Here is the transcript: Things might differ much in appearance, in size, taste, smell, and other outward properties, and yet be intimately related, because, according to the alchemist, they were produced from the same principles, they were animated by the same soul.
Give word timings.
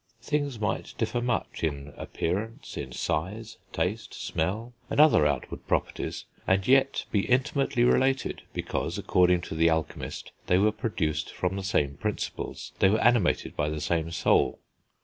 Things 0.23 0.59
might 0.59 0.95
differ 0.97 1.21
much 1.21 1.63
in 1.63 1.93
appearance, 1.95 2.75
in 2.75 2.91
size, 2.91 3.57
taste, 3.71 4.15
smell, 4.15 4.73
and 4.89 4.99
other 4.99 5.27
outward 5.27 5.67
properties, 5.67 6.25
and 6.47 6.67
yet 6.67 7.05
be 7.11 7.27
intimately 7.27 7.83
related, 7.83 8.41
because, 8.51 8.97
according 8.97 9.41
to 9.41 9.53
the 9.53 9.69
alchemist, 9.69 10.31
they 10.47 10.57
were 10.57 10.71
produced 10.71 11.31
from 11.31 11.55
the 11.55 11.61
same 11.63 11.97
principles, 11.97 12.71
they 12.79 12.89
were 12.89 12.99
animated 12.99 13.55
by 13.55 13.69
the 13.69 13.79
same 13.79 14.09
soul. 14.09 14.57